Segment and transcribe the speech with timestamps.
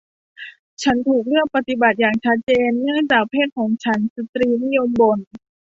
[0.83, 5.19] ฉันถูกเลือกปฏิบัติอย่างชัดเจนเนื่องจากเพศของฉันสตรีนิยมบ่น